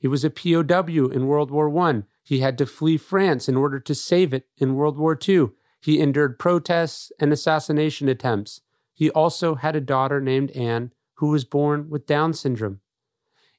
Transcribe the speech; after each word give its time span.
He 0.00 0.08
was 0.08 0.24
a 0.24 0.30
POW 0.30 1.08
in 1.12 1.26
World 1.26 1.50
War 1.50 1.78
I. 1.78 2.02
He 2.24 2.40
had 2.40 2.56
to 2.58 2.66
flee 2.66 2.96
France 2.96 3.48
in 3.48 3.56
order 3.56 3.78
to 3.78 3.94
save 3.94 4.32
it 4.32 4.46
in 4.56 4.74
World 4.74 4.96
War 4.96 5.16
II. 5.28 5.50
He 5.78 6.00
endured 6.00 6.38
protests 6.38 7.12
and 7.20 7.32
assassination 7.32 8.08
attempts. 8.08 8.62
He 8.94 9.10
also 9.10 9.56
had 9.56 9.76
a 9.76 9.80
daughter 9.80 10.18
named 10.18 10.50
Anne 10.52 10.92
who 11.16 11.28
was 11.28 11.44
born 11.44 11.90
with 11.90 12.06
Down 12.06 12.32
syndrome. 12.32 12.80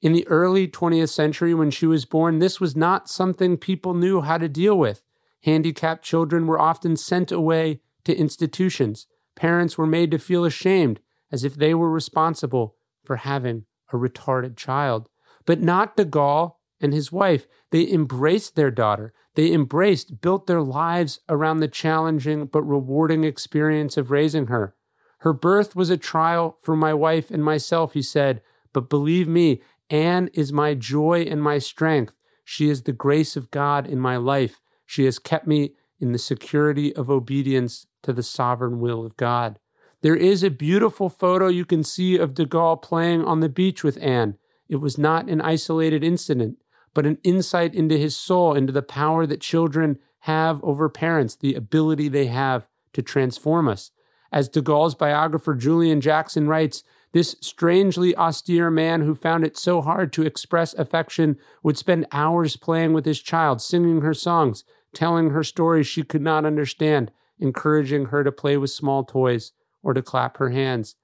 In 0.00 0.14
the 0.14 0.26
early 0.28 0.66
20th 0.66 1.10
century, 1.10 1.52
when 1.52 1.70
she 1.70 1.86
was 1.86 2.06
born, 2.06 2.38
this 2.38 2.58
was 2.58 2.74
not 2.74 3.10
something 3.10 3.58
people 3.58 3.92
knew 3.92 4.22
how 4.22 4.38
to 4.38 4.48
deal 4.48 4.78
with. 4.78 5.02
Handicapped 5.42 6.02
children 6.02 6.46
were 6.46 6.58
often 6.58 6.96
sent 6.96 7.30
away 7.30 7.80
to 8.04 8.16
institutions. 8.16 9.06
Parents 9.36 9.76
were 9.76 9.86
made 9.86 10.10
to 10.12 10.18
feel 10.18 10.46
ashamed 10.46 11.00
as 11.30 11.44
if 11.44 11.54
they 11.54 11.74
were 11.74 11.90
responsible 11.90 12.76
for 13.04 13.16
having 13.16 13.66
a 13.92 13.96
retarded 13.96 14.56
child. 14.56 15.09
But 15.46 15.60
not 15.60 15.96
de 15.96 16.04
Gaulle 16.04 16.56
and 16.80 16.92
his 16.92 17.12
wife. 17.12 17.46
They 17.70 17.90
embraced 17.90 18.56
their 18.56 18.70
daughter. 18.70 19.12
They 19.34 19.52
embraced, 19.52 20.20
built 20.20 20.46
their 20.46 20.62
lives 20.62 21.20
around 21.28 21.58
the 21.58 21.68
challenging 21.68 22.46
but 22.46 22.62
rewarding 22.62 23.24
experience 23.24 23.96
of 23.96 24.10
raising 24.10 24.46
her. 24.46 24.74
Her 25.18 25.32
birth 25.32 25.76
was 25.76 25.90
a 25.90 25.96
trial 25.96 26.56
for 26.62 26.74
my 26.74 26.94
wife 26.94 27.30
and 27.30 27.44
myself, 27.44 27.92
he 27.92 28.02
said, 28.02 28.42
but 28.72 28.88
believe 28.88 29.28
me, 29.28 29.60
Anne 29.90 30.30
is 30.32 30.52
my 30.52 30.74
joy 30.74 31.22
and 31.22 31.42
my 31.42 31.58
strength. 31.58 32.14
She 32.44 32.68
is 32.68 32.82
the 32.82 32.92
grace 32.92 33.36
of 33.36 33.50
God 33.50 33.86
in 33.86 34.00
my 34.00 34.16
life. 34.16 34.60
She 34.86 35.04
has 35.04 35.18
kept 35.18 35.46
me 35.46 35.74
in 35.98 36.12
the 36.12 36.18
security 36.18 36.94
of 36.96 37.10
obedience 37.10 37.86
to 38.02 38.12
the 38.12 38.22
sovereign 38.22 38.80
will 38.80 39.04
of 39.04 39.16
God. 39.16 39.58
There 40.02 40.16
is 40.16 40.42
a 40.42 40.50
beautiful 40.50 41.08
photo 41.08 41.48
you 41.48 41.64
can 41.64 41.84
see 41.84 42.16
of 42.16 42.34
de 42.34 42.46
Gaulle 42.46 42.80
playing 42.80 43.24
on 43.24 43.40
the 43.40 43.48
beach 43.48 43.84
with 43.84 44.02
Anne. 44.02 44.36
It 44.70 44.76
was 44.76 44.96
not 44.96 45.28
an 45.28 45.40
isolated 45.40 46.04
incident, 46.04 46.58
but 46.94 47.04
an 47.04 47.18
insight 47.24 47.74
into 47.74 47.98
his 47.98 48.16
soul, 48.16 48.54
into 48.54 48.72
the 48.72 48.82
power 48.82 49.26
that 49.26 49.40
children 49.40 49.98
have 50.20 50.62
over 50.62 50.88
parents, 50.88 51.34
the 51.34 51.54
ability 51.54 52.06
they 52.06 52.26
have 52.26 52.68
to 52.92 53.02
transform 53.02 53.66
us. 53.66 53.90
As 54.30 54.48
de 54.48 54.62
Gaulle's 54.62 54.94
biographer 54.94 55.56
Julian 55.56 56.00
Jackson 56.00 56.46
writes, 56.46 56.84
this 57.12 57.34
strangely 57.40 58.16
austere 58.16 58.70
man 58.70 59.00
who 59.00 59.16
found 59.16 59.44
it 59.44 59.58
so 59.58 59.82
hard 59.82 60.12
to 60.12 60.22
express 60.22 60.72
affection 60.74 61.36
would 61.64 61.76
spend 61.76 62.06
hours 62.12 62.56
playing 62.56 62.92
with 62.92 63.04
his 63.04 63.20
child, 63.20 63.60
singing 63.60 64.02
her 64.02 64.14
songs, 64.14 64.62
telling 64.94 65.30
her 65.30 65.42
stories 65.42 65.88
she 65.88 66.04
could 66.04 66.22
not 66.22 66.44
understand, 66.44 67.10
encouraging 67.40 68.06
her 68.06 68.22
to 68.22 68.30
play 68.30 68.56
with 68.56 68.70
small 68.70 69.02
toys 69.02 69.50
or 69.82 69.94
to 69.94 70.02
clap 70.02 70.36
her 70.36 70.50
hands. 70.50 70.94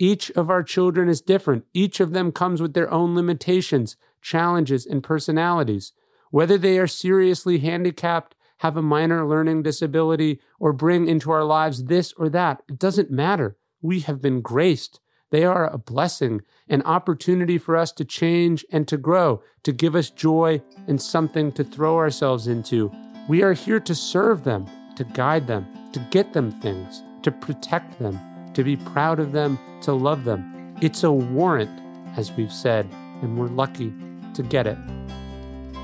Each 0.00 0.30
of 0.30 0.48
our 0.48 0.62
children 0.62 1.10
is 1.10 1.20
different. 1.20 1.66
Each 1.74 2.00
of 2.00 2.14
them 2.14 2.32
comes 2.32 2.62
with 2.62 2.72
their 2.72 2.90
own 2.90 3.14
limitations, 3.14 3.96
challenges, 4.22 4.86
and 4.86 5.02
personalities. 5.02 5.92
Whether 6.30 6.56
they 6.56 6.78
are 6.78 6.86
seriously 6.86 7.58
handicapped, 7.58 8.34
have 8.60 8.78
a 8.78 8.82
minor 8.82 9.28
learning 9.28 9.62
disability, 9.62 10.40
or 10.58 10.72
bring 10.72 11.06
into 11.06 11.30
our 11.30 11.44
lives 11.44 11.84
this 11.84 12.14
or 12.14 12.30
that, 12.30 12.62
it 12.66 12.78
doesn't 12.78 13.10
matter. 13.10 13.58
We 13.82 14.00
have 14.00 14.22
been 14.22 14.40
graced. 14.40 15.00
They 15.28 15.44
are 15.44 15.68
a 15.68 15.76
blessing, 15.76 16.40
an 16.66 16.80
opportunity 16.82 17.58
for 17.58 17.76
us 17.76 17.92
to 17.92 18.04
change 18.06 18.64
and 18.72 18.88
to 18.88 18.96
grow, 18.96 19.42
to 19.64 19.72
give 19.72 19.94
us 19.94 20.08
joy 20.08 20.62
and 20.88 21.00
something 21.00 21.52
to 21.52 21.62
throw 21.62 21.98
ourselves 21.98 22.46
into. 22.46 22.90
We 23.28 23.42
are 23.42 23.52
here 23.52 23.80
to 23.80 23.94
serve 23.94 24.44
them, 24.44 24.66
to 24.96 25.04
guide 25.04 25.46
them, 25.46 25.66
to 25.92 26.00
get 26.10 26.32
them 26.32 26.58
things, 26.62 27.02
to 27.22 27.30
protect 27.30 27.98
them, 27.98 28.18
to 28.54 28.64
be 28.64 28.76
proud 28.76 29.20
of 29.20 29.32
them, 29.32 29.58
to 29.82 29.92
love 29.92 30.24
them. 30.24 30.74
It's 30.80 31.04
a 31.04 31.12
warrant, 31.12 31.70
as 32.16 32.32
we've 32.32 32.52
said, 32.52 32.88
and 33.22 33.38
we're 33.38 33.46
lucky 33.46 33.92
to 34.34 34.42
get 34.42 34.66
it. 34.66 34.78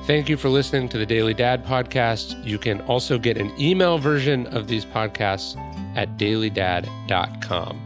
Thank 0.06 0.28
you 0.28 0.36
for 0.36 0.48
listening 0.48 0.88
to 0.90 0.98
the 0.98 1.06
Daily 1.06 1.34
Dad 1.34 1.64
podcast. 1.64 2.44
You 2.44 2.58
can 2.58 2.80
also 2.82 3.18
get 3.18 3.36
an 3.36 3.52
email 3.60 3.98
version 3.98 4.46
of 4.48 4.68
these 4.68 4.84
podcasts 4.84 5.56
at 5.96 6.16
dailydad.com. 6.16 7.85